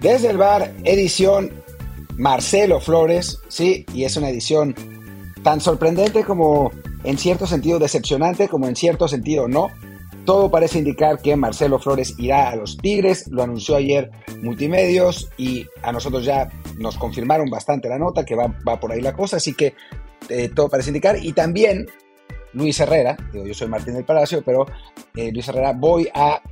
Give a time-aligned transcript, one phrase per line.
[0.00, 1.50] Desde el bar, edición
[2.16, 4.74] Marcelo Flores, sí, y es una edición
[5.42, 6.70] tan sorprendente como
[7.04, 9.68] en cierto sentido decepcionante, como en cierto sentido no.
[10.24, 14.10] Todo parece indicar que Marcelo Flores irá a los Tigres, lo anunció ayer
[14.42, 18.48] Multimedios y a nosotros ya nos confirmaron bastante la nota que va,
[18.80, 19.74] por ahí la cosa, así que
[20.30, 21.22] eh, todo parece indicar.
[21.22, 21.86] Y también
[22.54, 24.66] Luis Herrera, digo, yo soy Martín del Palacio, pero
[25.14, 26.42] eh, Luis Herrera, voy a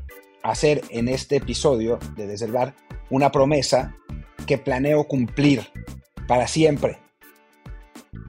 [0.43, 2.75] hacer en este episodio de Desde el Bar
[3.11, 3.95] una promesa
[4.47, 5.69] que planeo cumplir
[6.27, 6.99] para siempre.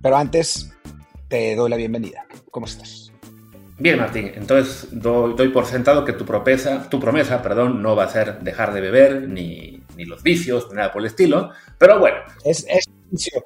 [0.02, 0.72] Pero antes
[1.28, 2.26] te doy la bienvenida.
[2.52, 3.12] ¿Cómo estás?
[3.78, 4.32] Bien, Martín.
[4.36, 8.74] Entonces doy, por sentado que tu promesa, tu promesa perdón, no va a ser dejar
[8.74, 11.52] de beber, ni, los vicios, ni nada por el estilo.
[11.78, 12.18] Pero bueno.
[12.44, 13.42] Es, un vicio.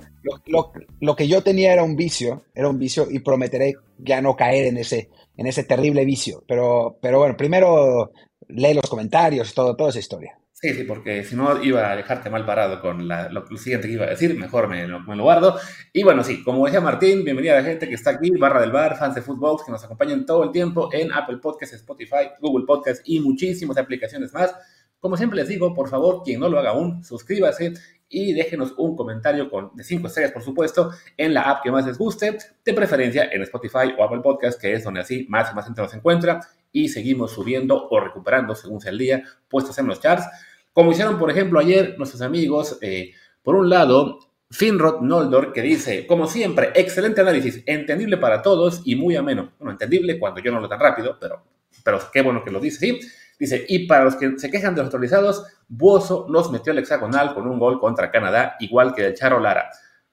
[1.00, 4.66] Lo, que yo tenía era un vicio, era un vicio y prometeré ya no caer
[4.66, 6.44] en ese, en ese terrible vicio.
[6.48, 8.12] Pero, pero bueno, primero
[8.48, 10.38] lee los comentarios, todo, toda esa historia.
[10.64, 14.06] Sí, sí, porque si no iba a dejarte mal parado con lo, siguiente que iba
[14.06, 15.60] a decir, mejor me, lo guardo.
[15.92, 18.72] Y bueno, sí, como decía Martín, bienvenida a la gente que está aquí, barra del
[18.72, 22.66] bar, fans de fútbol, que nos acompañan todo el tiempo en Apple Podcasts, Spotify, Google
[22.66, 24.56] Podcasts y muchísimas aplicaciones más.
[25.02, 27.74] Como siempre les digo, por favor, quien no lo haga aún, suscríbase
[28.08, 31.86] y déjenos un comentario con, de 5 estrellas, por supuesto, en la app que más
[31.86, 35.56] les guste, de preferencia en Spotify o Apple Podcasts, que es donde así más y
[35.56, 36.40] más gente nos encuentra
[36.72, 40.26] y seguimos subiendo o recuperando, según sea el día, puestos en los charts.
[40.74, 43.12] Como hicieron, por ejemplo, ayer nuestros amigos, eh,
[43.44, 48.96] por un lado, Finrod Noldor, que dice, como siempre, excelente análisis, entendible para todos y
[48.96, 49.54] muy ameno.
[49.60, 51.44] Bueno, entendible cuando yo no lo tan rápido, pero,
[51.84, 53.00] pero qué bueno que lo dice, sí.
[53.40, 57.34] Dice, y para los que se quejan de los actualizados, Buoso nos metió el hexagonal
[57.34, 59.70] con un gol contra Canadá, igual que del Charo Lara.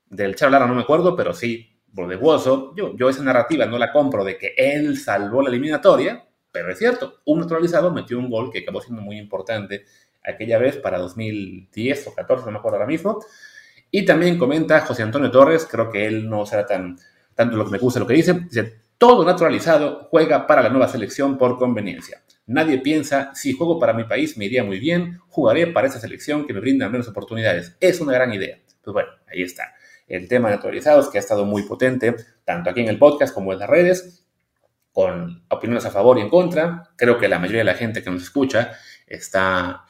[0.08, 3.66] Del Charo Lara no me acuerdo, pero sí, por de Buoso, yo, yo esa narrativa
[3.66, 8.18] no la compro de que él salvó la eliminatoria, pero es cierto, un naturalizado metió
[8.18, 9.84] un gol que acabó siendo muy importante
[10.24, 13.18] aquella vez para 2010 o 14, no me acuerdo ahora mismo.
[13.90, 16.96] Y también comenta José Antonio Torres, creo que él no será tan
[17.40, 20.88] tanto lo que me gusta lo que dice, dice, todo naturalizado juega para la nueva
[20.88, 22.22] selección por conveniencia.
[22.46, 26.46] Nadie piensa, si juego para mi país me iría muy bien, jugaré para esa selección
[26.46, 27.76] que me brinda menos oportunidades.
[27.80, 28.58] Es una gran idea.
[28.82, 29.72] Pues bueno, ahí está.
[30.06, 32.14] El tema de naturalizados que ha estado muy potente,
[32.44, 34.26] tanto aquí en el podcast como en las redes,
[34.92, 36.90] con opiniones a favor y en contra.
[36.96, 38.72] Creo que la mayoría de la gente que nos escucha
[39.06, 39.84] está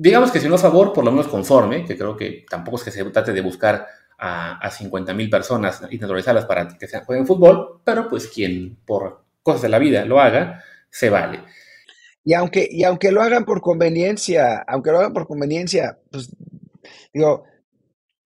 [0.00, 2.84] digamos que si no a favor, por lo menos conforme, que creo que tampoco es
[2.84, 3.86] que se trate de buscar
[4.16, 9.24] a, a 50 mil personas naturalizadas para que se jueguen fútbol, pero pues quien por
[9.42, 11.40] cosas de la vida lo haga, se vale.
[12.22, 16.30] Y aunque, y aunque lo hagan por conveniencia, aunque lo hagan por conveniencia, pues
[17.12, 17.44] digo,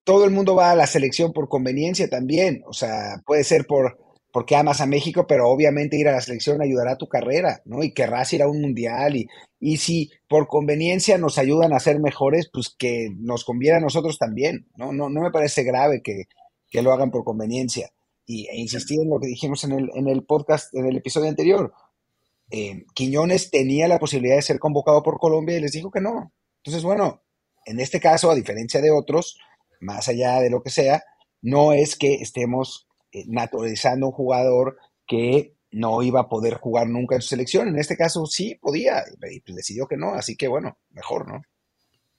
[0.04, 2.62] todo el mundo va a la selección por conveniencia también.
[2.66, 3.98] O sea, puede ser por,
[4.32, 7.82] porque amas a México, pero obviamente ir a la selección ayudará a tu carrera, ¿no?
[7.82, 9.28] Y querrás ir a un mundial y,
[9.60, 14.18] y si por conveniencia nos ayudan a ser mejores, pues que nos conviene a nosotros
[14.18, 14.92] también, ¿no?
[14.92, 16.24] No, no me parece grave que,
[16.80, 17.90] lo hagan por conveniencia.
[18.24, 21.28] Y, e insistir en lo que dijimos en el, en el podcast, en el episodio
[21.28, 21.72] anterior.
[22.50, 26.32] Eh, Quiñones tenía la posibilidad de ser convocado por Colombia y les dijo que no.
[26.64, 27.22] Entonces, bueno,
[27.66, 29.38] en este caso, a diferencia de otros,
[29.80, 31.02] más allá de lo que sea,
[31.42, 32.88] no es que estemos
[33.26, 37.68] naturalizando un jugador que no iba a poder jugar nunca en su selección.
[37.68, 41.42] En este caso sí podía, y pues decidió que no, así que bueno, mejor, ¿no?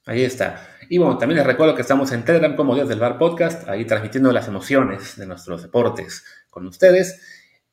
[0.05, 0.67] Ahí está.
[0.89, 3.85] Y bueno, también les recuerdo que estamos en Telegram como Dios del Bar Podcast, ahí
[3.85, 7.21] transmitiendo las emociones de nuestros deportes con ustedes.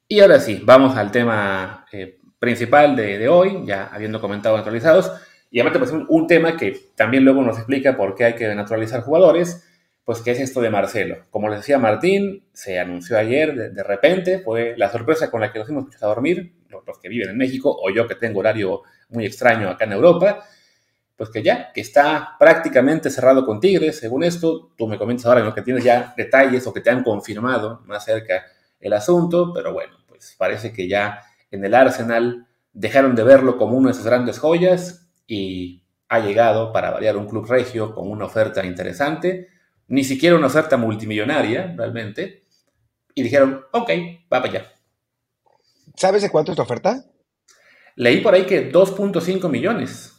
[0.06, 5.10] Y ahora sí, vamos al tema eh, principal de, hoy, ya habiendo comentado naturalizados.
[5.50, 8.54] Y aparte, pues un, un tema que también luego nos explica por qué hay que
[8.54, 9.64] naturalizar jugadores
[10.10, 11.19] pues ¿qué es esto de Marcelo?
[11.31, 15.60] Como les decía Martín, se anunció ayer de, repente, fue la sorpresa con la que
[15.60, 19.25] nos hemos a dormir, los, que viven en México, o yo que tengo horario muy
[19.25, 20.44] extraño acá en Europa,
[21.15, 25.45] pues que ya, que está prácticamente cerrado con Tigres, según esto, tú me comentas ahora
[25.45, 25.54] ¿no?
[25.54, 28.47] que tienes ya detalles o que te han confirmado más cerca
[28.80, 31.21] el asunto, pero bueno, pues parece que ya
[31.53, 36.72] en el Arsenal dejaron de verlo como una de sus grandes joyas y ha llegado
[36.72, 39.59] para variar un club regio con una oferta interesante
[39.91, 42.45] ni siquiera una oferta multimillonaria, realmente,
[43.13, 43.91] y dijeron, ok,
[44.33, 44.72] va para allá.
[45.97, 47.04] ¿Sabes de cuánto es la oferta?
[47.97, 50.13] Leí por ahí que 2.5 millones.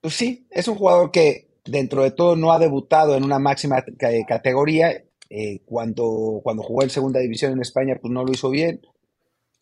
[0.00, 3.84] Pues sí, es un jugador que dentro de todo no ha debutado en una máxima
[4.26, 5.04] categoría.
[5.30, 8.82] Eh, cuando, cuando jugó en segunda división en España, pues no lo hizo bien.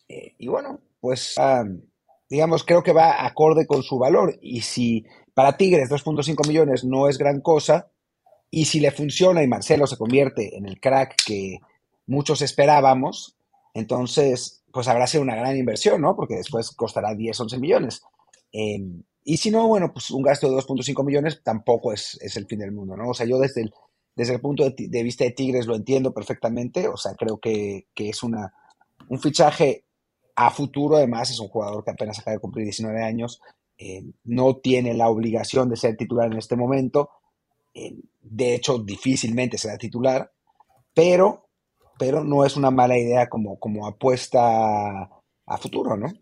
[0.07, 1.35] Eh, y bueno, pues
[2.27, 4.39] digamos, creo que va acorde con su valor.
[4.41, 5.05] Y si
[5.35, 7.91] para Tigres 2.5 millones no es gran cosa,
[8.51, 11.59] y si le funciona y Marcelo se convierte en el crack que
[12.05, 13.37] muchos esperábamos,
[13.73, 16.15] entonces pues habrá sido una gran inversión, ¿no?
[16.15, 18.03] Porque después costará 10, 11 millones.
[18.51, 22.45] Em, y si no, bueno, pues un gasto de 2.5 millones tampoco es, es, el
[22.45, 23.09] fin del mundo, ¿no?
[23.09, 23.73] O sea, yo desde el,
[24.15, 28.09] desde el punto de, vista de Tigres lo entiendo perfectamente, o sea, creo que, que,
[28.09, 28.53] es una,
[29.09, 29.85] un fichaje
[30.35, 33.41] a futuro, además es un jugador que apenas acaba de cumplir 19 años,
[33.77, 37.09] eh, no tiene la obligación de ser titular en este momento,
[37.73, 40.31] eh, de hecho difícilmente será titular,
[40.93, 41.49] pero,
[41.97, 45.09] pero no es una mala idea como, como apuesta
[45.45, 46.13] a futuro, ¿no?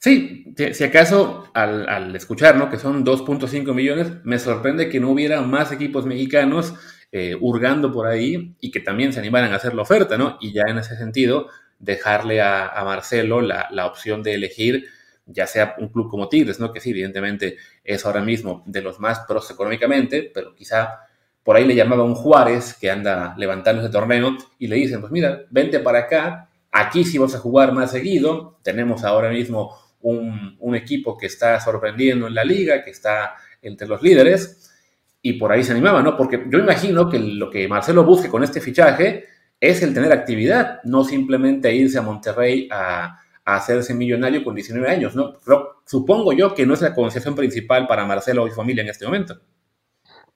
[0.00, 2.70] Sí, si acaso al, escuchar ¿no?
[2.70, 6.72] que son 2.5 millones, me sorprende que no hubiera más equipos mexicanos
[7.12, 10.38] eh, hurgando por ahí y que también se animaran a hacer la oferta, ¿no?
[10.40, 14.86] Y ya en ese sentido, dejarle a, Marcelo la, opción de elegir
[15.26, 16.72] ya sea un club como Tigres, ¿no?
[16.72, 21.00] Que sí, evidentemente es ahora mismo de los más pros económicamente, pero quizá
[21.42, 25.12] por ahí le llamaba un Juárez que anda levantando ese torneo y le dicen, pues
[25.12, 30.74] mira, vente para acá, aquí sí vas a jugar más seguido, tenemos ahora mismo un,
[30.74, 34.70] equipo que está sorprendiendo en la liga, que está entre los líderes,
[35.22, 36.16] y por ahí se animaba, ¿no?
[36.16, 39.26] Porque yo imagino que lo que Marcelo busque con este fichaje
[39.60, 43.19] es el tener actividad, no simplemente irse a Monterrey a,
[43.56, 45.34] hacerse millonario con 19 años, ¿no?
[45.84, 49.40] supongo yo que no es la concepción principal para Marcelo y familia en este momento.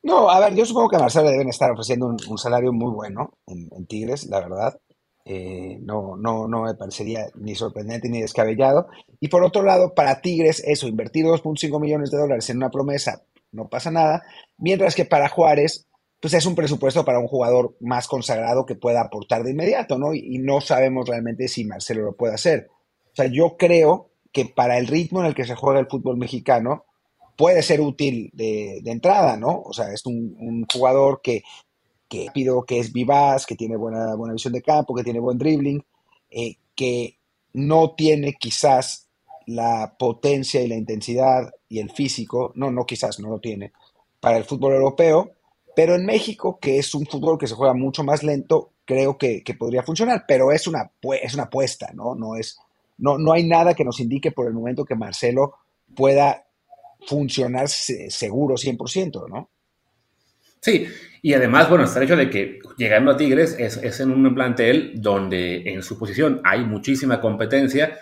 [0.03, 3.39] No, a ver, yo supongo que a Marcelo deben estar ofreciendo un, salario muy bueno
[3.47, 4.79] en, Tigres, la verdad.
[5.25, 8.89] Eh, no, no, no me parecería ni sorprendente ni descabellado.
[9.19, 13.23] Y por otro lado, para Tigres, eso, invertir 2.5 millones de dólares en una promesa,
[13.51, 14.25] no pasa nada.
[14.59, 15.87] Mientras que para Juárez,
[16.25, 20.15] pues es un presupuesto para un jugador más consagrado que pueda aportar de inmediato, ¿no?
[20.15, 22.71] Y, no sabemos realmente si Marcelo lo puede hacer.
[23.15, 26.17] O sea, yo creo que para el ritmo en el que se juega el fútbol
[26.17, 26.85] mexicano,
[27.37, 29.63] puede ser útil de, entrada, ¿no?
[29.65, 31.43] O sea, es un jugador que
[32.09, 35.39] que pido que es vivaz, que tiene buena, buena visión de campo, que tiene buen
[35.39, 35.85] dribbling,
[36.31, 37.19] eh, que
[37.53, 39.09] no tiene quizás
[39.47, 43.73] la potencia y la intensidad y el físico, no, no quizás, no lo tiene,
[44.21, 45.33] para el fútbol europeo,
[45.77, 49.43] pero en México, que es un fútbol que se juega mucho más lento, creo que,
[49.59, 52.15] podría funcionar, pero es una, es una apuesta, ¿no?
[52.15, 52.59] No, es,
[52.99, 55.55] no, no hay nada que nos indique por el momento que Marcelo
[55.95, 56.45] pueda
[57.07, 59.51] funcionar seguro 100%, ¿no?
[60.61, 60.87] Sí,
[61.21, 64.93] y además, bueno, está el hecho de que llegando a Tigres es, en un plantel
[64.95, 67.99] donde en su posición hay muchísima competencia,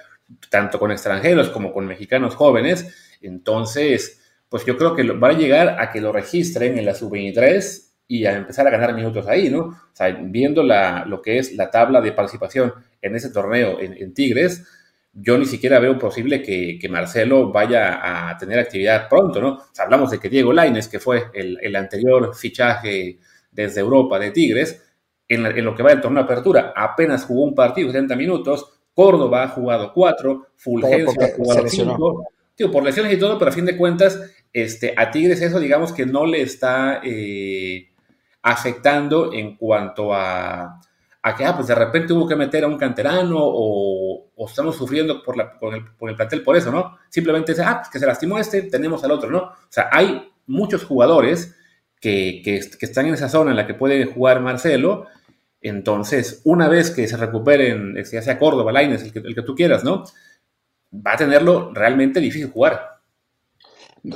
[0.49, 3.19] tanto con extranjeros como con mexicanos jóvenes.
[3.21, 7.91] Entonces, pues yo creo que va a llegar a que lo registren en la sub-23
[8.06, 9.61] y a empezar a ganar minutos ahí, ¿no?
[9.61, 14.15] O sea, viendo la, lo que es la tabla de participación en ese torneo en
[14.15, 14.65] Tigres,
[15.12, 19.59] yo ni siquiera veo posible que, Marcelo vaya a tener actividad pronto, ¿no?
[19.79, 23.19] hablamos de que Diego Laines, que fue el, anterior fichaje
[23.50, 24.82] desde Europa de Tigres,
[25.29, 29.44] en, lo que va del torneo de apertura, apenas jugó un partido, 70 minutos, Córdoba
[29.44, 32.26] ha jugado cuatro, Fulgencio ha jugado cinco,
[32.70, 34.20] por lesiones y todo, pero a fin de cuentas,
[34.53, 37.91] este, a Tigres eso digamos que no le está eh,
[38.43, 40.81] afectando en cuanto a
[41.23, 45.23] a que, ah, pues de repente hubo que meter a un canterano o, estamos sufriendo
[45.23, 46.99] por, la, por, el, por, el, plantel por eso, ¿no?
[47.09, 49.39] Simplemente es, ah, pues que se lastimó este, tenemos al otro, ¿no?
[49.39, 51.55] O sea, hay muchos jugadores
[52.01, 55.07] que, que, están en esa zona en la que puede jugar Marcelo.
[55.61, 59.55] Entonces, una vez que se recuperen, ya sea Córdoba, Laines, el que, el que tú
[59.55, 60.02] quieras, ¿no?
[60.95, 62.93] Va a tenerlo realmente difícil jugar.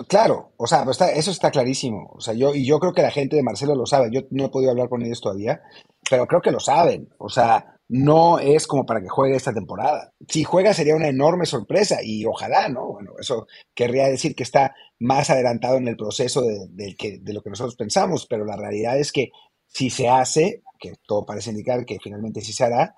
[0.08, 2.10] Claro, o sea, pues eso está clarísimo.
[2.16, 4.08] O sea, yo, y yo creo que la gente de Marcelo lo sabe.
[4.10, 5.62] Yo no he podido hablar con ellos todavía,
[6.08, 7.08] pero creo que lo saben.
[7.18, 10.12] O sea, no es como para que juegue esta temporada.
[10.28, 12.92] Si juega sería una enorme sorpresa y ojalá, ¿no?
[12.92, 16.96] Bueno, eso querría decir que está más adelantado en el proceso de,
[17.32, 19.30] lo que nosotros pensamos, pero la realidad es que
[19.66, 22.94] si se hace, que todo parece indicar que finalmente sí se hará,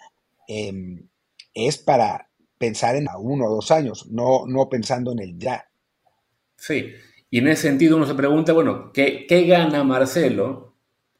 [0.47, 1.09] em,
[1.55, 5.69] es para pensar en a uno o dos años, no, no pensando en el ya.
[6.57, 6.93] Sí,
[7.31, 10.68] y en ese sentido uno se pregunta, bueno, ¿qué, qué gana Marcelo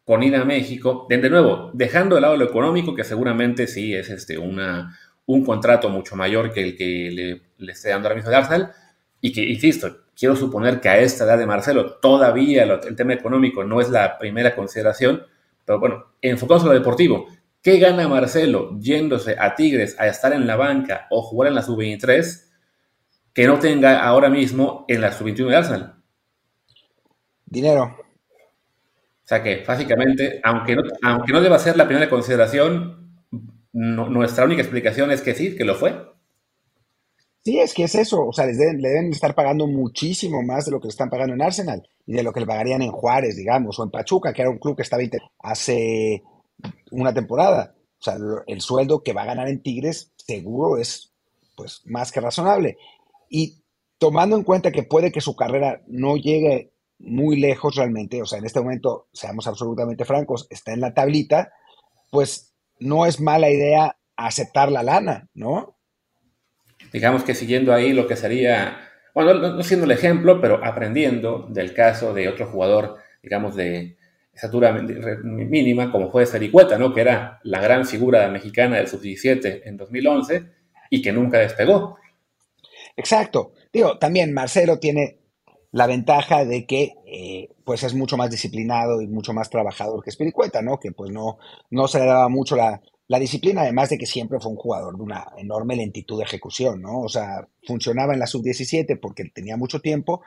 [0.09, 1.05] con ir a México?
[1.07, 5.91] De, nuevo, dejando de lado lo económico, que seguramente sí es este, una, un contrato
[5.91, 8.73] mucho mayor que el que le, le esté dando ahora mismo de Arsenal,
[9.21, 13.65] y que, insisto, quiero suponer que a esta edad de Marcelo todavía el tema económico
[13.65, 15.25] no es la primera consideración,
[15.67, 17.27] pero bueno, enfocados en lo deportivo,
[17.61, 21.63] ¿qué gana Marcelo yéndose a Tigres a estar en la banca o jugar en la
[21.63, 22.49] sub-23?
[23.35, 25.95] que no tenga ahora mismo en la sub-21 de Arsenal?
[27.47, 27.98] Dinero.
[29.29, 33.27] O sea que, básicamente, aunque no, aunque no deba ser la primera consideración,
[33.73, 35.95] nuestra única explicación es que sí, que lo fue.
[37.45, 38.27] Sí, es que es eso.
[38.27, 41.11] O sea, les deben, le deben estar pagando muchísimo más de lo que le están
[41.11, 44.33] pagando en Arsenal y de lo que le pagarían en Juárez, digamos, o en Pachuca,
[44.33, 45.03] que era un club que estaba
[45.41, 46.23] hace
[46.91, 47.75] una temporada.
[48.01, 48.17] O sea,
[48.47, 51.13] el sueldo que va a ganar en Tigres seguro es
[51.55, 52.79] pues más que razonable.
[53.29, 53.63] Y
[53.99, 58.39] tomando en cuenta que puede que su carrera no llegue muy lejos realmente, o sea,
[58.39, 61.53] en este momento, seamos absolutamente francos, está en la tablita,
[62.11, 65.77] pues no es mala idea aceptar la lana, ¿no?
[66.93, 68.79] Digamos que siguiendo ahí lo que sería,
[69.15, 73.97] bueno, no siendo el ejemplo, pero aprendiendo del caso de otro jugador, digamos, de
[74.33, 76.95] estatura mínima, como fue Sericueta, ¿no?
[76.95, 80.47] Que era la gran figura mexicana del sub-17 en 2011
[80.91, 81.99] y que nunca despegó.
[82.97, 83.53] Exacto.
[83.73, 85.19] Digo, también Marcelo tiene
[85.71, 90.11] la ventaja de que eh, pues es mucho más disciplinado y mucho más trabajador que
[90.11, 90.79] Espiricueta, ¿no?
[90.79, 91.39] Que pues no,
[91.71, 92.81] no se le daba mucho la,
[93.19, 97.01] disciplina, además de que siempre fue un jugador de una enorme lentitud de ejecución, ¿no?
[97.01, 100.23] O sea, funcionaba en la sub-17 porque tenía mucho tiempo.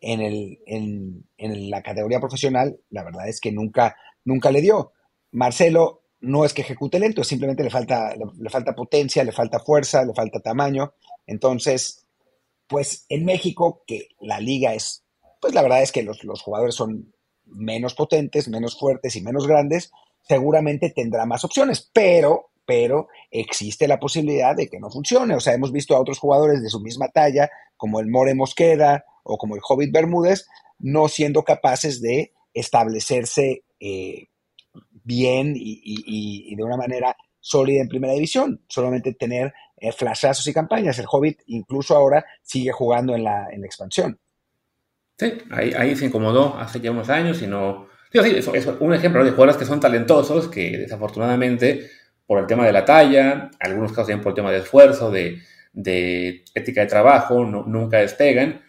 [0.00, 4.92] En, el, en, en, la categoría profesional, la verdad es que nunca, nunca le dio.
[5.30, 10.04] Marcelo no es que ejecute lento, simplemente le falta, le falta potencia, le falta fuerza,
[10.04, 10.92] le falta tamaño.
[11.26, 12.03] Entonces,
[12.66, 15.04] pues en México, que la liga es,
[15.40, 17.12] pues la verdad es que los, jugadores son
[17.44, 19.92] menos potentes, menos fuertes y menos grandes,
[20.22, 25.34] seguramente tendrá más opciones, pero, pero existe la posibilidad de que no funcione.
[25.34, 29.04] O sea, hemos visto a otros jugadores de su misma talla, como el More Mosqueda
[29.22, 30.46] o como el Hobbit Bermúdez,
[30.78, 34.28] no siendo capaces de establecerse eh,
[35.04, 40.98] bien y, de una manera sólida en primera división, solamente tener eh, flashazos y campañas.
[40.98, 44.18] El Hobbit incluso ahora sigue jugando en la, en la expansión.
[45.18, 47.86] Sí, ahí, se incomodó hace ya unos años y no...
[48.10, 51.90] es un ejemplo de jugadores que son talentosos, que desafortunadamente
[52.26, 55.42] por el tema de la talla, algunos casos también por el tema de esfuerzo, de,
[55.74, 58.62] de ética de trabajo, nunca despegan.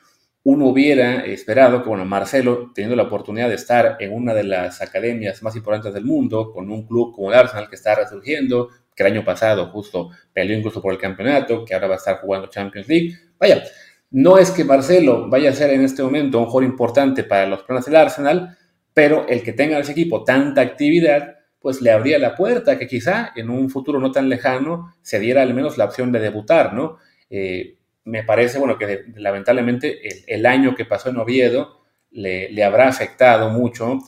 [0.48, 4.80] Uno hubiera esperado que, bueno, Marcelo, teniendo la oportunidad de estar en una de las
[4.80, 9.02] academias más importantes del mundo, con un club como el Arsenal que está resurgiendo, que
[9.02, 12.48] el año pasado justo peleó incluso por el campeonato, que ahora va a estar jugando
[12.48, 13.18] Champions League.
[13.40, 13.64] Vaya,
[14.12, 17.64] no es que Marcelo vaya a ser en este momento un jugador importante para los
[17.64, 18.56] planes del Arsenal,
[18.94, 22.86] pero el que tenga en ese equipo tanta actividad, pues le abría la puerta que
[22.86, 26.72] quizá en un futuro no tan lejano se diera al menos la opción de debutar,
[26.72, 27.00] ¿no?
[27.32, 30.00] Eh, me parece, bueno, que lamentablemente
[30.34, 31.82] el, año que pasó en Oviedo
[32.12, 34.00] le, habrá afectado mucho,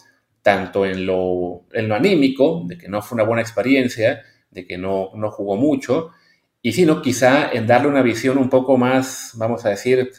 [0.41, 4.77] tanto en lo, en lo anímico, de que no fue una buena experiencia, de que
[4.77, 6.11] no, no jugó mucho,
[6.61, 10.11] y sino quizá en darle una visión un poco más, vamos a decir,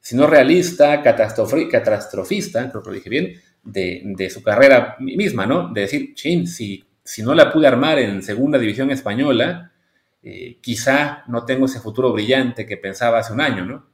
[0.00, 3.32] si no realista, catastrofista, creo que lo dije bien,
[3.64, 5.72] de, su carrera misma, ¿no?
[5.72, 9.72] De decir, chin, si, si no la pude armar en segunda división española,
[10.22, 13.86] eh, quizá no tengo ese futuro brillante que pensaba hace un año, ¿no?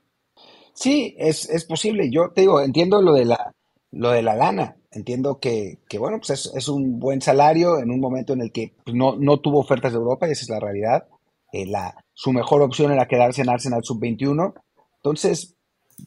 [0.75, 2.11] Sí, es, es posible.
[2.11, 3.53] Yo te digo, entiendo lo de la,
[3.91, 4.77] lo de la lana.
[4.91, 8.95] Entiendo que, bueno, pues es, un buen salario en un momento en el que pues,
[8.95, 11.09] no, no tuvo ofertas de Europa y esa es la realidad.
[11.53, 14.53] Eh, la, su mejor opción era quedarse en Arsenal Sub-21.
[14.97, 15.57] Entonces,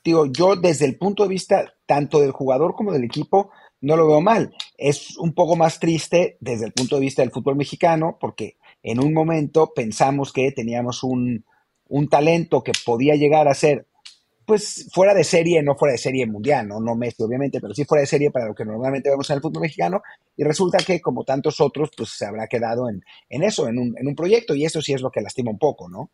[0.03, 3.49] digo, yo desde el punto de vista tanto del jugador como del equipo,
[3.81, 4.55] no lo veo mal.
[4.77, 8.99] Es un poco más triste desde el punto de vista del fútbol mexicano, porque en
[8.99, 11.43] un momento pensamos que teníamos un,
[11.87, 13.87] un talento que podía llegar a ser
[14.45, 17.83] pues fuera de serie, no fuera de serie mundial, no, no Messi obviamente, pero sí
[17.83, 20.03] fuera de serie para lo que normalmente vemos en el fútbol mexicano,
[20.37, 23.01] y resulta que como tantos otros, pues se habrá quedado en,
[23.41, 25.89] eso, en un, en un proyecto, y eso sí es lo que lastima un poco,
[25.89, 26.11] ¿no?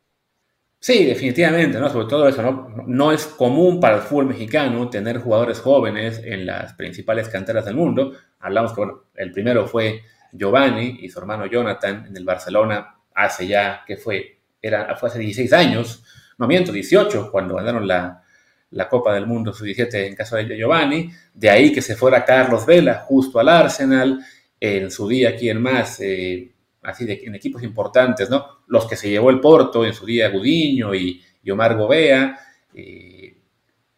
[0.79, 1.89] Sí, definitivamente, ¿no?
[1.89, 2.69] Sobre todo eso, ¿no?
[2.87, 7.75] No es común para el fútbol mexicano tener jugadores jóvenes en las principales canteras del
[7.75, 8.13] mundo.
[8.39, 13.47] Hablamos que, bueno, el primero fue Giovanni y su hermano Jonathan en el Barcelona hace
[13.47, 14.39] ya, que fue?
[14.61, 16.03] Era, fue hace 16 años,
[16.38, 18.23] no miento, 18, cuando ganaron la,
[18.71, 22.65] la Copa del Mundo sub-17 en caso de Giovanni, de ahí que se fuera Carlos
[22.65, 24.19] Vela justo al Arsenal,
[24.59, 26.51] en su día aquí en más, eh,
[26.83, 28.59] así de, en equipos importantes, ¿no?
[28.67, 31.21] Los que se llevó el Porto, en su día Gudiño y,
[31.51, 32.38] Omar Gobea,
[32.73, 33.35] eh,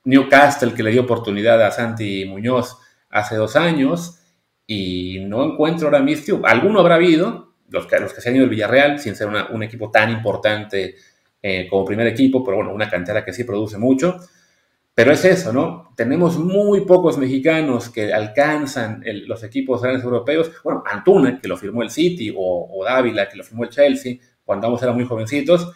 [0.05, 2.77] Newcastle que le dio oportunidad a Santi Muñoz
[3.09, 4.19] hace dos años,
[4.65, 8.43] y no encuentro ahora mismo, alguno habrá habido, los que, los que se han ido
[8.43, 10.95] del Villarreal, sin ser un equipo tan importante
[11.41, 14.19] eh, como primer equipo, pero bueno, una cantera que sí produce mucho,
[14.95, 15.91] pero es eso, ¿no?
[15.95, 20.51] Tenemos muy pocos mexicanos que alcanzan los equipos grandes europeos.
[20.63, 24.67] Bueno, Antuna, que lo firmó el City, o, Dávila, que lo firmó el Chelsea, cuando
[24.67, 25.71] ambos eran muy jovencitos.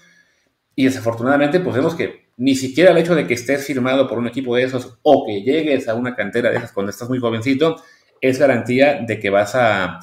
[0.76, 4.28] Y desafortunadamente, pues vemos que ni siquiera el hecho de que estés firmado por un
[4.28, 7.78] equipo de esos o que llegues a una cantera de esas cuando estás muy jovencito,
[8.22, 10.00] es garantía de que vas a,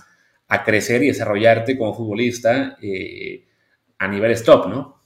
[0.64, 3.44] crecer y desarrollarte como futbolista eh,
[3.98, 5.02] a nivel top, ¿no?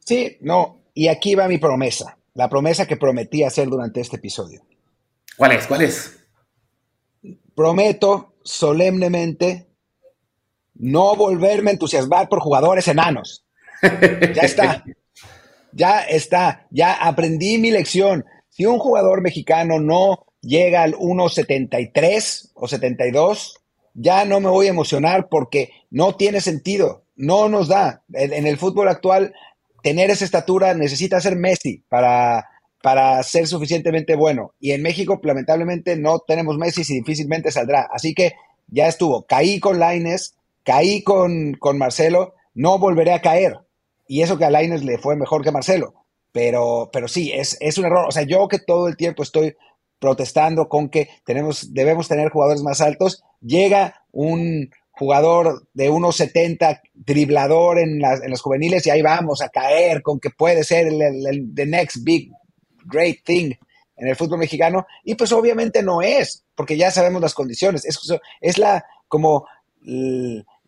[0.00, 0.82] Sí, no.
[0.94, 4.62] Y aquí va mi promesa la promesa que prometí hacer durante este episodio.
[5.36, 5.66] ¿Cuál es?
[5.66, 6.20] ¿Cuál es?
[7.52, 9.66] Prometo solemnemente
[10.74, 13.44] no volverme a entusiasmar por jugadores enanos.
[13.82, 14.84] Ya está.
[15.72, 18.24] ya está, ya aprendí mi lección.
[18.50, 23.60] Si un jugador mexicano no llega al 1.73 o 72,
[23.94, 28.02] ya no me voy a emocionar porque no tiene sentido, no nos da.
[28.12, 29.34] En, el fútbol actual,
[29.82, 32.48] tener esa estatura necesita ser Messi para,
[32.82, 34.54] para ser suficientemente bueno.
[34.60, 37.88] Y en México, lamentablemente, no tenemos Messi y difícilmente saldrá.
[37.92, 38.34] Así que
[38.68, 39.26] ya estuvo.
[39.26, 43.58] Caí con Laines, caí con, con Marcelo, no volveré a caer.
[44.06, 45.94] Y eso que a Laines le fue mejor que Marcelo.
[46.30, 48.06] Pero, pero sí, es, es un error.
[48.06, 49.56] O sea, yo que todo el tiempo estoy
[49.98, 53.22] protestando con que tenemos, debemos tener jugadores más altos.
[53.40, 59.48] Llega un jugador de 1.70, driblador en las, en los juveniles y ahí vamos a
[59.48, 62.30] caer con que puede ser el, the next big
[62.84, 63.52] great thing
[63.96, 67.84] en el fútbol mexicano y pues obviamente no es, porque ya sabemos las condiciones.
[67.84, 67.98] Es,
[68.40, 69.46] es la como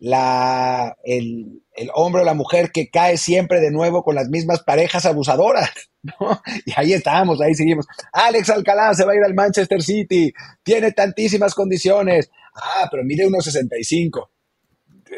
[0.00, 4.62] la, el, el, hombre o la mujer que cae siempre de nuevo con las mismas
[4.62, 5.70] parejas abusadoras.
[6.02, 6.40] ¿no?
[6.64, 7.86] Y ahí estamos, ahí seguimos.
[8.12, 10.32] Alex Alcalá se va a ir al Manchester City,
[10.62, 12.30] tiene tantísimas condiciones.
[12.54, 14.28] Ah, pero mide 1,65.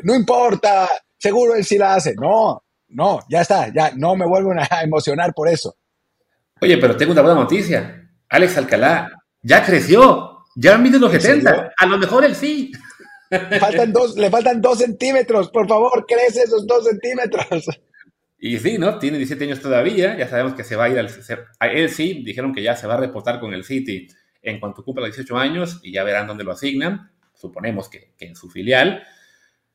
[0.04, 0.88] No importa,
[1.18, 2.14] seguro él sí la hace.
[2.14, 5.76] No, no, ya está, ya no me vuelvo a emocionar por eso.
[6.60, 8.08] Oye, pero tengo una buena noticia.
[8.28, 9.10] Alex Alcalá
[9.42, 11.72] ya creció, ya mide los 70.
[11.76, 12.72] A lo mejor él sí.
[13.58, 17.66] Faltan dos, le faltan dos centímetros, por favor, crece esos dos centímetros.
[18.38, 18.98] Y sí, ¿no?
[18.98, 21.08] Tiene 17 años todavía, ya sabemos que se va a ir al...
[21.60, 24.08] A él sí, dijeron que ya se va a reportar con el City
[24.42, 28.34] en cuanto cumpla los 18 años y ya verán dónde lo asignan, suponemos que, en
[28.34, 29.04] su filial.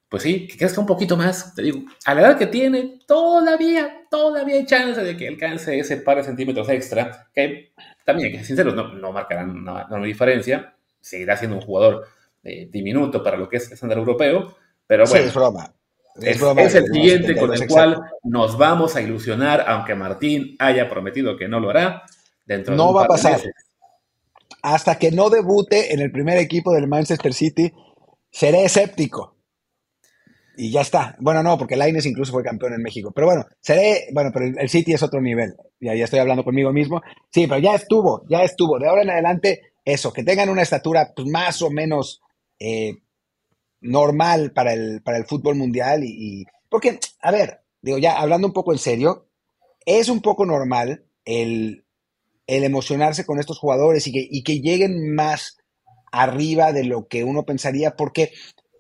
[0.10, 4.06] Pues sí, que crezca un poquito más, te digo, a la edad que tiene, todavía,
[4.12, 7.72] todavía hay chance de que alcance ese par de centímetros extra, que
[8.06, 12.06] también, que sinceros, no, no marcarán una, una diferencia, seguirá siendo un jugador
[12.44, 15.26] eh, diminuto para lo que es el estándar europeo, pero bueno.
[15.26, 15.73] es broma.
[16.21, 21.47] Es, el siguiente con el cual nos vamos a ilusionar, aunque Martín haya prometido que
[21.47, 22.04] no lo hará.
[22.45, 23.39] Dentro no va a pasar.
[24.63, 27.71] Hasta que no debute en el primer equipo del Manchester City,
[28.32, 29.36] seré escéptico.
[30.58, 31.15] Y ya está.
[31.19, 33.12] Bueno, no, porque Laines incluso fue campeón en México.
[33.13, 34.08] Pero bueno, seré.
[34.12, 35.56] Bueno, pero el City es otro nivel.
[35.80, 37.02] Ya, ya estoy hablando conmigo mismo.
[37.30, 38.80] Sí, pero ya estuvo, ya estuvo.
[38.80, 42.21] De ahora en adelante, eso, que tengan una estatura pues, más o menos
[42.60, 42.98] eh,
[43.82, 48.54] normal para el, para el fútbol mundial y, porque, a ver, digo ya hablando un
[48.54, 49.28] poco en serio,
[49.86, 51.86] es un poco normal el,
[52.48, 55.58] el emocionarse con estos jugadores y que, y que lleguen más
[56.12, 58.32] arriba de lo que uno pensaría, porque,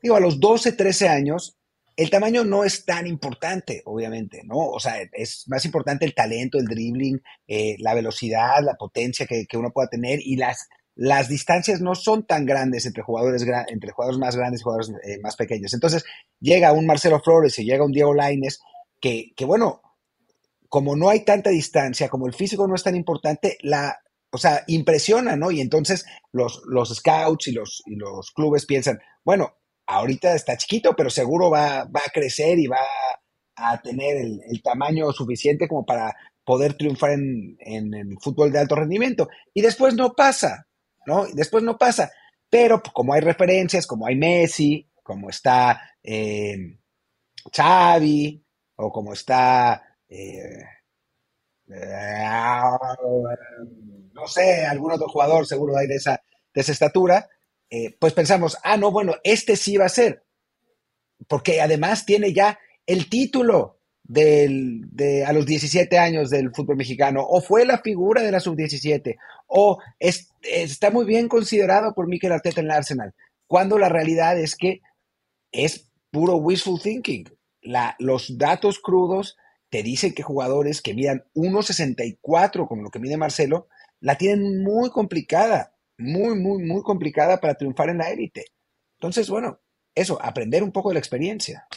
[0.01, 1.57] digo, a los 12, 13 años,
[1.97, 4.57] el tamaño no es tan importante, obviamente, ¿no?
[4.57, 9.45] O sea, es más importante el talento, el dribbling, eh, la velocidad, la potencia que,
[9.47, 13.91] que, uno pueda tener y las, las distancias no son tan grandes entre jugadores, entre
[13.91, 15.73] jugadores más grandes y jugadores eh, más pequeños.
[15.73, 16.03] Entonces,
[16.39, 18.59] llega un Marcelo Flores y llega un Diego Laines,
[18.99, 19.81] que, que, bueno,
[20.69, 23.99] como no hay tanta distancia, como el físico no es tan importante, la,
[24.31, 25.51] o sea, impresiona, ¿no?
[25.51, 29.53] Y entonces los, los scouts y los, y los clubes piensan, bueno,
[29.85, 32.81] ahorita está chiquito, pero seguro va, va a crecer y va
[33.55, 38.75] a tener el, tamaño suficiente como para poder triunfar en, en el fútbol de alto
[38.75, 39.29] rendimiento.
[39.53, 40.66] Y después no pasa,
[41.07, 41.25] ¿no?
[41.33, 42.11] Después no pasa.
[42.49, 46.77] Pero como hay referencias, como hay Messi, como está eh,
[47.51, 48.43] Xavi,
[48.75, 50.63] o como está, eh,
[51.69, 52.25] eh,
[54.13, 56.21] no sé, algún otro jugador seguro hay de esa,
[56.53, 57.27] de esa estatura,
[57.99, 60.23] pues pensamos, ah, no, bueno, este sí va a ser,
[61.27, 63.76] porque además tiene ya el título,
[64.07, 68.39] del, de, a los 17 años del fútbol mexicano, o fue la figura de la
[68.39, 69.17] sub-17,
[69.47, 73.13] o es, está muy bien considerado por Mikel Arteta en el Arsenal,
[73.47, 74.81] cuando la realidad es que
[75.51, 77.29] es puro wishful thinking.
[77.61, 79.37] La, los datos crudos
[79.69, 83.67] te dicen que jugadores que midan 1.64, como lo que mide Marcelo,
[83.99, 88.45] la tienen muy complicada, muy, muy, muy complicada para triunfar en la élite.
[88.99, 89.59] Entonces, bueno,
[89.95, 91.67] eso, aprender un poco de la experiencia.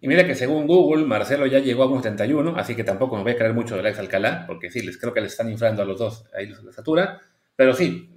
[0.00, 3.32] Y mira que según Google, Marcelo ya llegó a 1.71, así que tampoco me voy
[3.32, 5.84] a creer mucho del ex Alcalá, porque sí, les creo que les están inflando a
[5.84, 7.20] los dos ahí la estatura.
[7.54, 8.10] Pero sí,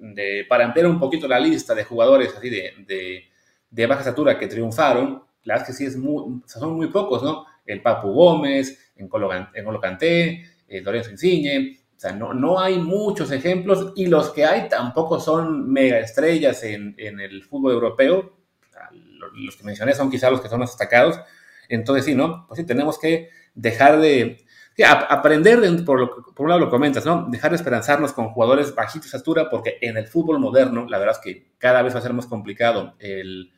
[0.48, 3.28] para ampliar un poquito la lista de jugadores así de,
[3.70, 7.22] de, baja estatura que triunfaron, la verdad es que sí es muy, son muy pocos,
[7.22, 7.46] ¿no?
[7.66, 13.92] El Papu Gómez, en Colocanté, el Lorenzo Insigne, o sea, no, no hay muchos ejemplos
[13.98, 18.38] y los que hay tampoco son mega estrellas en, en el fútbol europeo.
[19.34, 21.20] Los que mencioné son quizá los que son más destacados,
[21.70, 22.46] entonces, sí, ¿no?
[22.48, 24.46] Pues sí, tenemos que dejar de
[25.10, 27.28] aprender, por, por, un lado lo comentas, ¿no?
[27.30, 31.16] Dejar de esperanzarnos con jugadores bajitos de estatura, porque en el fútbol moderno, la verdad
[31.18, 33.52] es que cada vez va a ser más complicado el,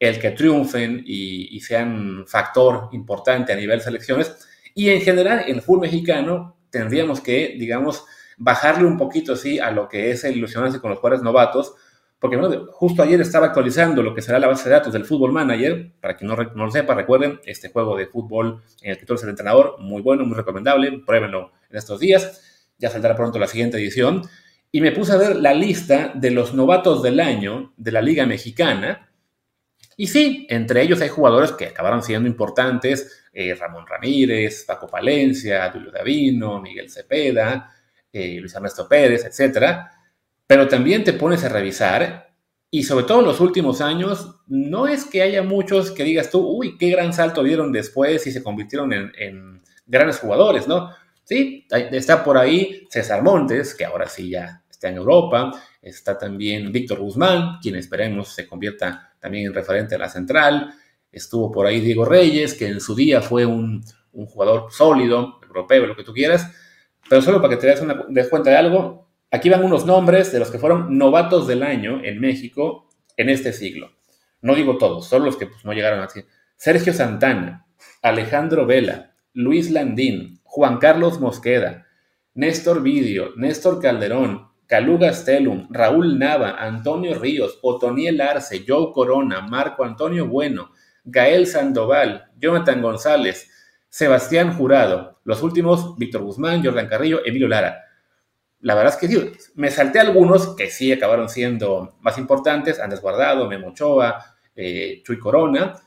[0.00, 4.34] el que triunfen y, sean factor importante a nivel selecciones.
[4.74, 8.04] Y en general, en el fútbol mexicano, tendríamos que, digamos,
[8.38, 11.74] bajarle un poquito, sí, a lo que es el ilusionarse con los jugadores novatos,
[12.20, 12.36] porque
[12.72, 16.16] justo ayer estaba actualizando lo que será la base de datos del Fútbol Manager, para
[16.16, 19.22] quien no, no, lo sepa, recuerden, este juego de fútbol en el que tú eres
[19.24, 23.78] el entrenador, muy bueno, muy recomendable, pruébenlo en estos días, ya saldrá pronto la siguiente
[23.78, 24.22] edición,
[24.70, 28.26] y me puse a ver la lista de los novatos del año de la Liga
[28.26, 29.10] Mexicana,
[29.96, 35.70] y sí, entre ellos hay jugadores que acabaron siendo importantes, eh, Ramón Ramírez, Paco Palencia,
[35.72, 37.72] Julio Davino, Miguel Cepeda,
[38.12, 39.90] eh, Luis Ernesto Pérez, etcétera,
[40.50, 42.34] pero también te pones a revisar
[42.72, 46.40] y sobre todo en los últimos años, no es que haya muchos que digas tú,
[46.44, 50.90] uy, qué gran salto dieron después y se convirtieron en, grandes jugadores, ¿no?
[51.22, 56.72] Sí, está por ahí César Montes, que ahora sí ya está en Europa, está también
[56.72, 60.74] Víctor Guzmán, quien esperemos se convierta también en referente a la central,
[61.12, 65.94] estuvo por ahí Diego Reyes, que en su día fue un, jugador sólido, europeo, lo
[65.94, 66.50] que tú quieras,
[67.08, 70.40] pero solo para que te una, des cuenta de algo, Aquí van unos nombres de
[70.40, 73.92] los que fueron novatos del año en México en este siglo.
[74.42, 76.24] No digo todos, solo los que pues, no llegaron así.
[76.56, 77.64] Sergio Santana,
[78.02, 81.86] Alejandro Vela, Luis Landín, Juan Carlos Mosqueda,
[82.34, 89.84] Néstor Vidio, Néstor Calderón, Calú Gastelum, Raúl Nava, Antonio Ríos, Otoniel Arce, Joe Corona, Marco
[89.84, 90.72] Antonio Bueno,
[91.04, 93.48] Gael Sandoval, Jonathan González,
[93.88, 97.84] Sebastián Jurado, los últimos, Víctor Guzmán, Jordan Carrillo, Emilio Lara
[98.62, 103.48] la verdad es que me salté algunos que sí acabaron siendo más importantes, Andrés Guardado,
[103.48, 105.80] Memo Ochoa, eh, Chuy Corona,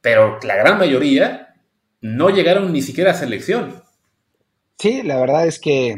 [0.00, 1.56] pero la gran mayoría
[2.00, 3.82] no llegaron ni siquiera a selección.
[4.78, 5.96] Sí, la verdad es que,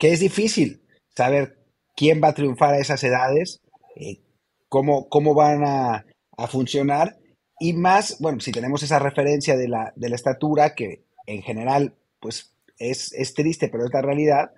[0.00, 0.82] es difícil
[1.14, 1.58] saber
[1.94, 3.60] quién va a triunfar a esas edades,
[3.94, 4.20] eh,
[4.68, 6.04] cómo, cómo, van a,
[6.48, 7.18] funcionar,
[7.60, 11.94] y más, bueno, si tenemos esa referencia de la, de la estatura, que en general,
[12.18, 14.50] pues es, es triste, pero es la realidad,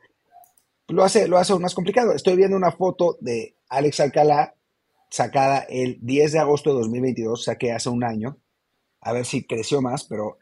[0.88, 2.12] lo hace, lo hace aún más complicado.
[2.12, 4.54] Estoy viendo una foto de Alex Alcalá
[5.10, 8.38] sacada el 10 de agosto de 2022, saqué hace un año,
[9.00, 10.38] a ver si creció más, pero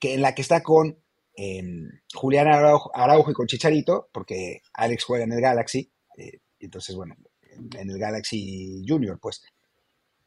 [0.00, 0.98] que en la que está con
[1.36, 1.62] eh,
[2.12, 7.14] Julián Araujo, y con Chicharito, porque Alex juega en el Galaxy, eh, entonces, bueno,
[7.76, 9.42] en, el Galaxy Junior, pues.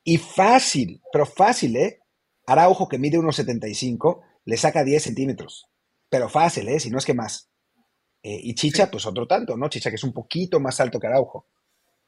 [0.03, 1.99] Y fácil, pero fácil, ¿eh?
[2.45, 5.67] Araujo, que mide 1,75, le saca 10 centímetros.
[6.09, 6.79] Pero fácil, ¿eh?
[6.79, 7.48] Si no es que más.
[8.21, 9.69] Eh, y Chicha, pues otro tanto, ¿no?
[9.69, 11.47] Chicha que es un poquito más alto que Araujo.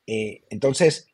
[0.06, 1.08] Eh, entonces,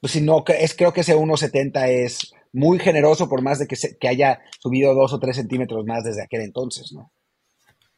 [0.00, 3.76] pues si no, es, creo que ese 1,70 es muy generoso por más de que,
[3.98, 7.12] que haya subido dos o tres centímetros más desde aquel entonces, ¿no?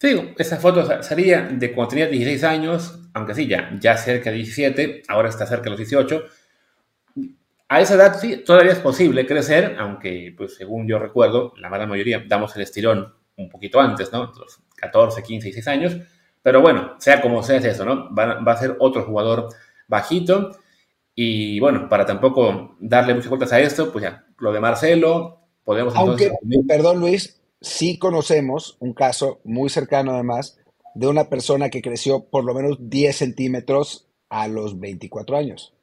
[0.03, 4.37] Sí, esa foto sería de cuando tenía 16 años, aunque sí, ya, ya cerca de
[4.39, 6.25] 17, ahora está cerca de los 18.
[7.69, 11.87] A esa edad sí, todavía es posible crecer, aunque, pues según yo recuerdo, la mala
[11.87, 14.33] mayoría damos el estirón un poquito antes, ¿no?
[14.37, 15.97] Los 14, 15, 16 años.
[16.43, 18.13] Pero bueno, sea como sea es eso, ¿no?
[18.15, 19.49] Va, a ser otro jugador
[19.87, 20.51] bajito.
[21.15, 25.95] Y bueno, para tampoco darle muchas vueltas a esto, pues ya, lo de Marcelo, podemos
[25.95, 26.33] Aunque,
[26.67, 30.59] perdón Luis, sí conocemos un caso muy cercano además
[30.95, 35.75] de una persona que creció por lo menos 10 centímetros a los 24 años.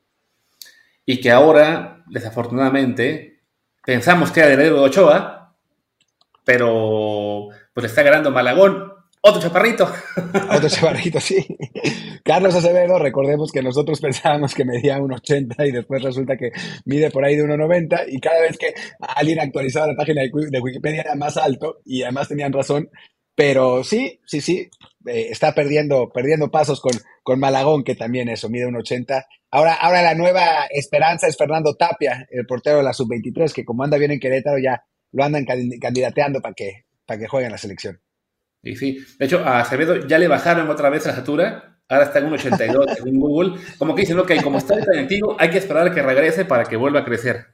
[1.05, 3.39] Y que ahora, desafortunadamente,
[3.85, 5.55] pensamos que era de Ochoa,
[6.43, 8.88] pero pues está ganando Malagón
[9.21, 9.83] otro chaparrito.
[10.55, 11.45] Otro chaparrito, sí.
[12.23, 16.51] Carlos Acevedo, recordemos que nosotros pensábamos que medía un 80 y después resulta que
[16.85, 21.01] mide por ahí de 1,90 y cada vez que alguien actualizaba la página de Wikipedia
[21.01, 22.89] era más alto y además tenían razón.
[23.35, 24.69] Pero sí, sí, sí,
[25.05, 26.91] eh, está perdiendo, perdiendo pasos con,
[27.23, 29.25] con Malagón, que también eso, mide un 80.
[29.51, 33.83] Ahora, ahora la nueva esperanza es Fernando Tapia, el portero de la sub-23, que como
[33.83, 37.57] anda bien en Querétaro ya lo andan candidateando para que, para que juegue en la
[37.57, 38.01] selección.
[38.61, 42.19] Y sí, de hecho, a Acevedo ya le bajaron otra vez la estatura, ahora está
[42.19, 43.59] en un 82 en Google.
[43.77, 46.65] Como que dicen, ok, como está tan antiguo, hay que esperar a que regrese para
[46.65, 47.47] que vuelva a crecer.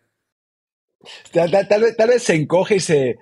[1.31, 3.15] Tal, vez, tal vez se encoge y se.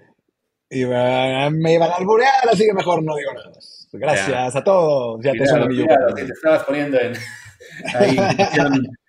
[0.70, 3.52] Y me iban a alburear, así que mejor no digo nada
[3.92, 5.24] Gracias a todos.
[5.24, 7.14] Ya te, te estabas poniendo en
[7.96, 8.18] ahí,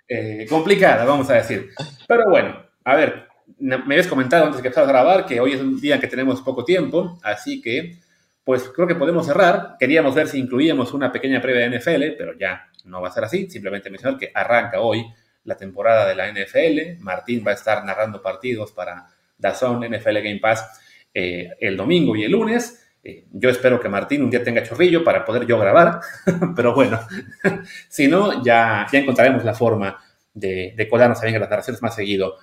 [0.09, 1.71] eh, complicada, vamos a decir.
[2.07, 5.61] Pero bueno, a ver, me habías comentado antes que empezara a grabar que hoy es
[5.61, 7.99] un día en que tenemos poco tiempo, así que
[8.45, 9.77] pues creo que podemos cerrar.
[9.79, 13.25] Queríamos ver si incluíamos una pequeña previa de NFL, pero ya no va a ser
[13.25, 13.49] así.
[13.49, 15.05] Simplemente mencionar que arranca hoy
[15.45, 17.03] la temporada de la NFL.
[17.03, 19.07] Martín va a estar narrando partidos para
[19.39, 20.81] DAZN NFL Game Pass
[21.13, 22.81] eh, el domingo y el lunes.
[23.03, 26.01] Eh, yo espero que Martín un día tenga chorrillo para poder yo grabar,
[26.57, 27.01] pero bueno,
[27.89, 29.99] si no, ya, ya encontraremos la forma
[30.33, 32.37] de, de colarnos también en las narraciones más seguido.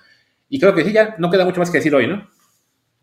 [0.48, 2.28] Y creo que sí, ya no queda mucho más que decir hoy, ¿no?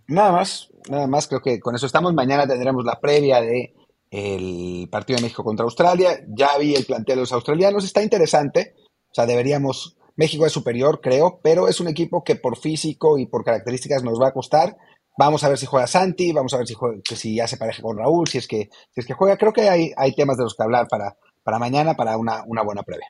[0.10, 2.14] Nada más, nada más, creo que con eso estamos.
[2.16, 3.76] Mañana tendremos la previa de
[4.10, 6.20] el partido de México contra Australia.
[6.28, 8.74] Ya vi el plantel de los australianos, está interesante.
[9.12, 13.28] O sea, deberíamos, México es superior, creo, pero es un equipo que por físico y
[13.28, 14.76] por características nos va a costar.
[15.16, 16.76] Vamos a ver si juega Santi, vamos a ver si,
[17.16, 19.38] si ya se pareja con Raúl, si es que, si es que juega.
[19.38, 22.64] Creo que hay, hay temas de los que hablar para, para mañana, para una, una
[22.64, 23.08] buena previa.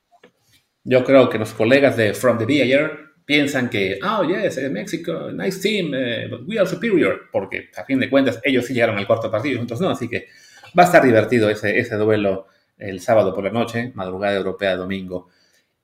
[0.83, 5.29] Yo creo que los colegas de From the ayer piensan que, oh, yes, eh, México,
[5.31, 8.97] nice team, eh, but we are superior, porque a fin de cuentas ellos sí llegaron
[8.97, 10.29] al cuarto partido, nosotros no, así que
[10.77, 12.47] va a estar divertido ese, ese duelo
[12.79, 15.29] el sábado por la noche, madrugada europea, domingo.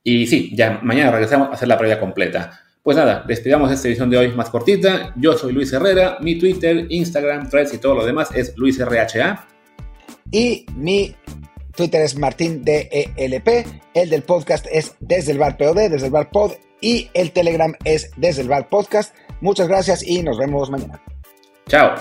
[0.01, 2.61] Y sí, ya mañana regresamos a hacer la previa completa.
[2.81, 5.13] Pues nada, despidamos esta edición de hoy más cortita.
[5.15, 9.47] Yo soy Luis Herrera, mi Twitter, Instagram, Threads y todo lo demás es LuisRHA.
[10.31, 11.15] Y mi
[11.75, 16.31] Twitter es Martín DELP, el del podcast es desde el bar POD, desde el bar
[16.31, 16.53] Pod,
[16.85, 19.15] y el Telegram es desde el podcast.
[19.41, 21.01] Muchas gracias y nos vemos mañana.
[21.67, 21.95] Chao.